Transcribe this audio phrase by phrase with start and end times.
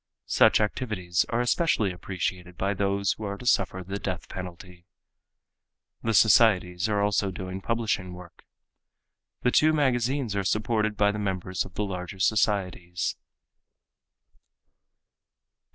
[0.25, 4.87] Such activities are especially appreciated by those who are to suffer the death penalty.
[6.01, 8.43] The societies are also doing publishing work.
[9.43, 13.15] The two magazines are supported by the members of the larger societies.